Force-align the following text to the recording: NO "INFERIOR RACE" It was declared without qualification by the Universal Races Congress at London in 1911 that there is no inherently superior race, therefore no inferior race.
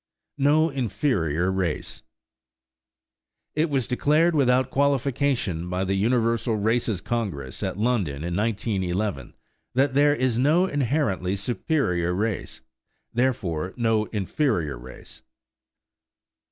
NO 0.39 0.71
"INFERIOR 0.71 1.51
RACE" 1.51 2.01
It 3.53 3.69
was 3.69 3.87
declared 3.87 4.33
without 4.33 4.71
qualification 4.71 5.69
by 5.69 5.83
the 5.83 5.93
Universal 5.93 6.55
Races 6.55 7.01
Congress 7.01 7.61
at 7.61 7.77
London 7.77 8.23
in 8.23 8.35
1911 8.35 9.35
that 9.75 9.93
there 9.93 10.15
is 10.15 10.39
no 10.39 10.65
inherently 10.65 11.35
superior 11.35 12.15
race, 12.15 12.61
therefore 13.13 13.75
no 13.77 14.05
inferior 14.05 14.75
race. 14.75 15.21